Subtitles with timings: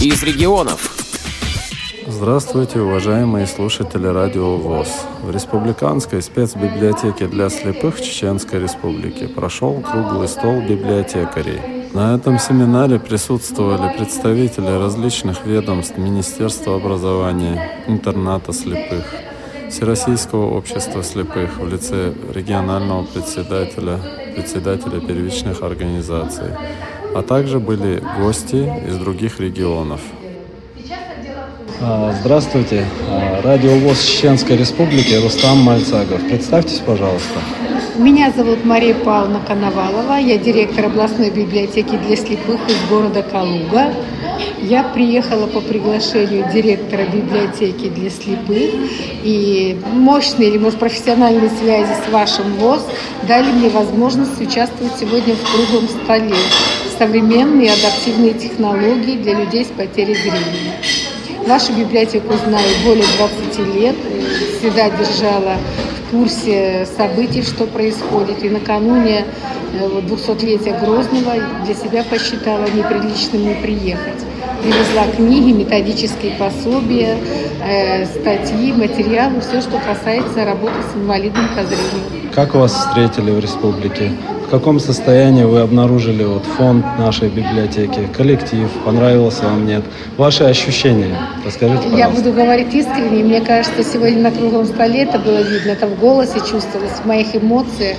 [0.00, 0.94] из регионов.
[2.06, 4.88] Здравствуйте, уважаемые слушатели Радио ВОЗ.
[5.22, 11.88] В Республиканской спецбиблиотеке для слепых Чеченской Республики прошел круглый стол библиотекарей.
[11.94, 19.04] На этом семинаре присутствовали представители различных ведомств Министерства образования, интерната слепых,
[19.70, 23.98] Всероссийского общества слепых в лице регионального председателя,
[24.34, 26.52] председателя первичных организаций,
[27.16, 30.00] а также были гости из других регионов.
[31.80, 32.84] А, здравствуйте.
[33.08, 36.20] А, радио ВОЗ Чеченской Республики Рустам Мальцагов.
[36.28, 37.40] Представьтесь, пожалуйста.
[37.96, 40.18] Меня зовут Мария Павловна Коновалова.
[40.18, 43.94] Я директор областной библиотеки для слепых из города Калуга.
[44.60, 48.74] Я приехала по приглашению директора библиотеки для слепых.
[49.24, 52.82] И мощные или, может, профессиональные связи с вашим ВОЗ
[53.26, 56.36] дали мне возможность участвовать сегодня в круглом столе
[56.98, 60.80] современные адаптивные технологии для людей с потерей зрения.
[61.46, 63.96] Вашу библиотеку знаю более 20 лет,
[64.58, 65.56] всегда держала
[66.06, 68.42] в курсе событий, что происходит.
[68.42, 69.24] И накануне
[69.72, 74.24] 200-летия э, Грозного для себя посчитала неприличным не приехать.
[74.62, 77.16] Привезла книги, методические пособия,
[77.62, 82.32] э, статьи, материалы, все, что касается работы с инвалидом по зрению.
[82.34, 84.12] Как вас встретили в республике?
[84.46, 89.82] В каком состоянии вы обнаружили вот фонд нашей библиотеки, коллектив, понравился вам, нет?
[90.16, 91.98] Ваши ощущения, расскажите, пожалуйста.
[91.98, 95.98] Я буду говорить искренне, мне кажется, сегодня на круглом столе это было видно, это в
[95.98, 97.96] голосе чувствовалось, в моих эмоциях.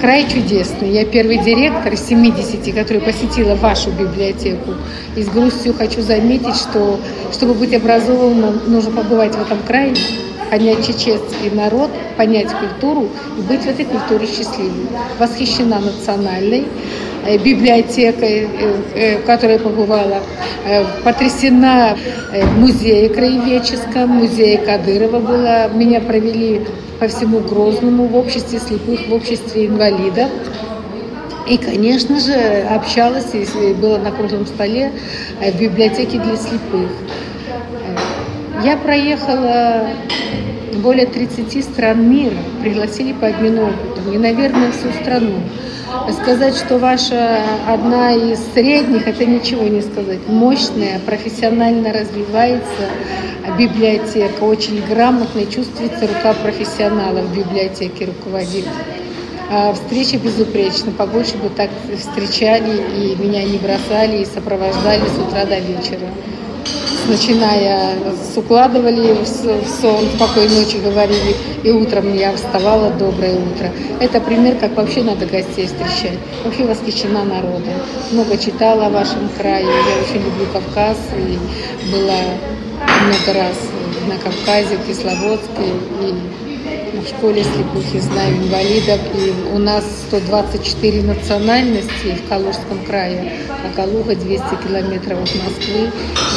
[0.00, 0.90] Край чудесный.
[0.90, 4.70] Я первый директор из 70, который посетила вашу библиотеку.
[5.16, 6.98] И с грустью хочу заметить, что
[7.30, 9.94] чтобы быть образованным, нужно побывать в этом крае,
[10.50, 14.88] понять чеченский народ, понять культуру и быть в этой культуре счастливым.
[15.18, 16.66] Восхищена национальной
[17.24, 20.20] э, библиотекой, э, э, в которой побывала,
[21.04, 21.96] потрясена
[22.58, 25.68] музеем краеведческом, музее Кадырова была.
[25.68, 26.66] Меня провели
[26.98, 30.28] по всему Грозному в обществе слепых, в обществе инвалидов.
[31.48, 32.34] И, конечно же,
[32.70, 34.92] общалась, если было на круглом столе,
[35.40, 36.90] в библиотеке для слепых.
[38.62, 39.88] Я проехала
[40.76, 45.34] более 30 стран мира, пригласили по обмену опытом, и, наверное, всю страну.
[46.22, 50.20] Сказать, что ваша одна из средних, это ничего не сказать.
[50.28, 52.88] Мощная, профессионально развивается
[53.58, 58.66] библиотека, очень грамотная, чувствуется рука профессионала в библиотеке руководит.
[59.50, 65.44] А встреча безупречна, побольше бы так встречали, и меня не бросали, и сопровождали с утра
[65.44, 66.06] до вечера
[67.10, 71.34] начиная с укладывали в сон, спокойной ночи говорили,
[71.64, 73.70] и утром я вставала, доброе утро.
[73.98, 76.18] Это пример, как вообще надо гостей встречать.
[76.44, 77.74] Вообще восхищена народом.
[78.12, 81.38] Много читала о вашем крае, я очень люблю Кавказ, и
[81.92, 82.20] была
[83.02, 83.56] много раз
[84.08, 85.66] на Кавказе, в Кисловодске,
[86.02, 86.49] и
[86.98, 93.74] в школе слепых, я знаю инвалидов, и у нас 124 национальности в Калужском крае, а
[93.74, 95.90] Калуга 200 километров от Москвы.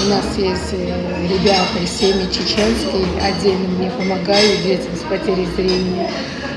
[0.06, 6.10] У нас есть э, ребята из семьи чеченские, отдельно мне помогают детям с потерей зрения.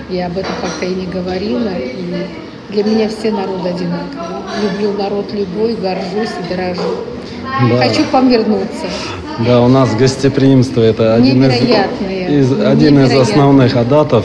[0.08, 2.26] Я об этом как-то и не говорила, и
[2.70, 4.42] для меня все народы одинаковые.
[4.62, 6.96] Люблю народ любой, горжусь и дорожу.
[7.70, 7.76] Да.
[7.78, 8.86] Хочу к вам вернуться.
[9.38, 14.24] Да, у нас гостеприимство это один из, из, один из основных адатов.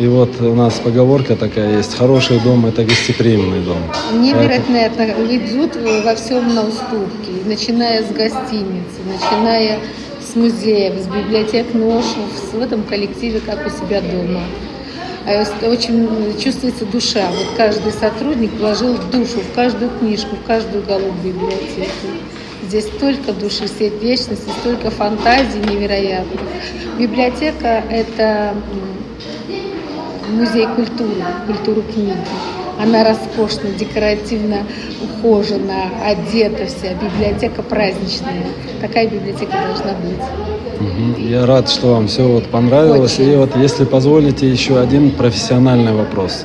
[0.00, 3.78] И вот у нас поговорка такая есть, хороший дом– это гостеприимный дом.
[4.14, 4.78] Невероятно
[5.36, 9.78] идут во всем на уступки, начиная с гостиницы, начиная
[10.20, 12.04] с музеев, с библиотек нож,
[12.52, 14.40] в этом коллективе, как у себя дома.
[15.26, 16.08] А очень
[16.42, 17.28] чувствуется душа.
[17.28, 21.90] Вот каждый сотрудник вложил душу в каждую книжку, в каждую уголок библиотеки.
[22.66, 26.40] Здесь столько души, сердечности, столько фантазий невероятных.
[26.98, 28.54] Библиотека– это
[30.30, 31.14] музей культуры,
[31.46, 32.16] культуры книги.
[32.80, 34.66] Она роскошна, декоративно
[35.02, 36.94] ухожена, одета вся.
[36.94, 38.46] Библиотека праздничная.
[38.80, 41.18] Такая библиотека должна быть.
[41.18, 43.18] Я рад, что вам все вот понравилось.
[43.18, 43.32] Очень.
[43.32, 46.44] И вот, если позволите, еще один профессиональный вопрос.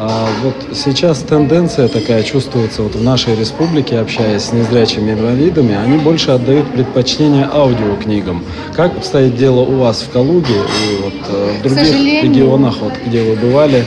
[0.00, 5.98] А вот сейчас тенденция такая чувствуется вот в нашей республике, общаясь с незрячими инвалидами, они
[5.98, 8.44] больше отдают предпочтение аудиокнигам.
[8.76, 13.24] Как обстоит дело у вас в Калуге и вот э, в других регионах, вот, где
[13.24, 13.84] вы бывали?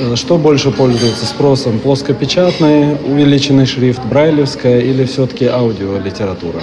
[0.00, 1.80] Э, что больше пользуется спросом?
[1.80, 6.62] Плоскопечатный, увеличенный шрифт, брайлевская или все-таки аудиолитература?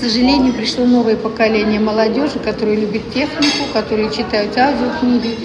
[0.00, 5.36] Сожалению, пришло новое поколение молодежи, которые любят технику, которые читают аудиокниги,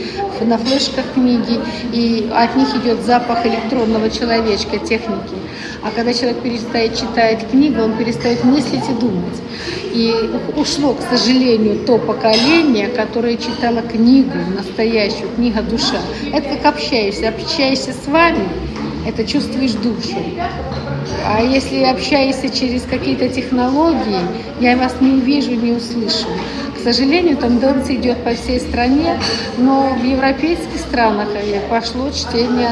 [0.41, 1.59] на флешках книги,
[1.91, 5.35] и от них идет запах электронного человечка, техники.
[5.83, 9.41] А когда человек перестает читать книгу, он перестает мыслить и думать.
[9.93, 10.13] И
[10.55, 15.99] ушло, к сожалению, то поколение, которое читало книгу, настоящую, книга душа.
[16.31, 17.29] Это как общаешься.
[17.29, 18.47] Общаешься с вами,
[19.05, 20.17] это чувствуешь душу.
[21.25, 24.19] А если общаешься через какие-то технологии,
[24.59, 26.27] я вас не увижу, не услышу.
[26.75, 29.17] К сожалению, тенденция идет по всей стране,
[29.57, 31.29] но в европейских странах
[31.69, 32.69] пошло чтение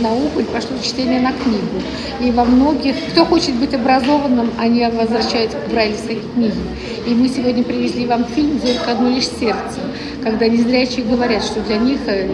[0.00, 1.82] на ухо пошло чтение на книгу.
[2.20, 6.60] И во многих, кто хочет быть образованным, они возвращаются к брайлевской книге.
[7.06, 9.80] И мы сегодня привезли вам фильм «Зорька одно лишь сердце»,
[10.22, 12.28] когда незрячие говорят, что для них э,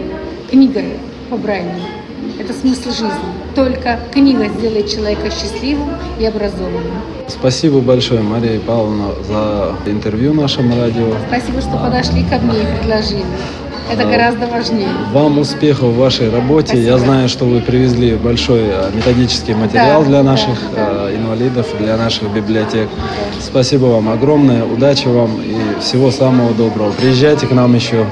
[0.50, 0.82] книга
[1.29, 1.70] по Брайлю–
[2.38, 3.31] это смысл жизни.
[3.55, 7.02] Только книга сделает человека счастливым и образованным.
[7.28, 11.14] Спасибо большое, Мария Павловна, за интервью в нашем радио.
[11.28, 13.25] Спасибо, что подошли ко мне и предложили.
[13.93, 14.88] Это а, гораздо важнее.
[15.12, 16.69] Вам успехов в вашей работе.
[16.69, 16.87] Спасибо.
[16.87, 21.14] Я знаю, что вы привезли большой а, методический материал да, для наших да, да.
[21.14, 22.88] инвалидов, для наших библиотек.
[22.88, 23.40] Да.
[23.40, 26.93] Спасибо вам огромное, удачи вам и всего самого доброго.
[26.93, 28.06] Приезжайте к нам еще.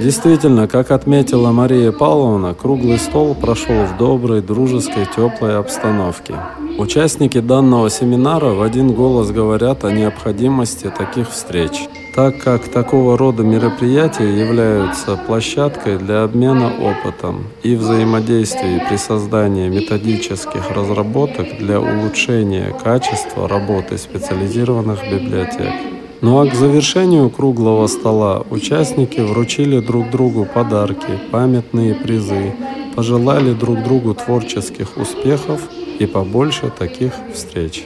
[0.00, 6.34] Действительно, как отметила Мария Павловна, круглый стол прошел в доброй, дружеской, теплой обстановке.
[6.78, 13.44] Участники данного семинара в один голос говорят о необходимости таких встреч, так как такого рода
[13.44, 23.48] мероприятия являются площадкой для обмена опытом и взаимодействия при создании методических разработок для улучшения качества
[23.48, 25.93] работы специализированных библиотек.
[26.24, 32.54] Ну а к завершению круглого стола участники вручили друг другу подарки, памятные призы,
[32.96, 35.60] пожелали друг другу творческих успехов
[35.98, 37.84] и побольше таких встреч.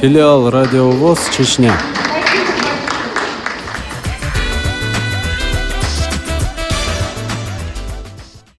[0.00, 1.74] Филиал Радио ВОЗ Чечня.